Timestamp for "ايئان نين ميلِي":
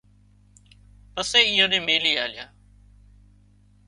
1.47-2.13